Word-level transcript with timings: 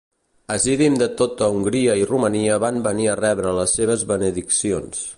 Hasidim 0.53 0.95
de 1.01 1.07
tota 1.19 1.49
Hongria 1.57 1.99
i 2.05 2.09
Romania 2.13 2.57
van 2.65 2.83
venir 2.91 3.09
a 3.13 3.21
rebre 3.23 3.55
les 3.63 3.81
seves 3.81 4.11
benediccions. 4.15 5.09